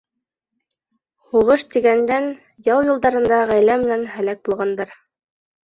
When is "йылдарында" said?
2.89-3.43